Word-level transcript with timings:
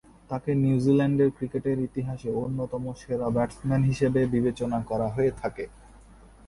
তাকে 0.29 0.51
নিউজিল্যান্ডের 0.55 1.29
ক্রিকেটের 1.37 1.77
ইতিহাসে 1.79 2.29
অন্যতম 2.43 2.83
সেরা 2.93 3.27
ব্যাটসম্যান 3.29 3.81
হিসেবে 3.83 4.21
বিবেচনা 4.25 4.79
করা 4.89 5.07
হয়ে 5.15 5.31
থাকে। 5.41 5.65